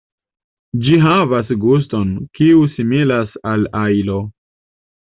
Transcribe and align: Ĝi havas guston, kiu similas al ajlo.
Ĝi 0.85 0.95
havas 1.03 1.51
guston, 1.65 2.17
kiu 2.41 2.67
similas 2.79 3.39
al 3.53 3.71
ajlo. 3.87 4.23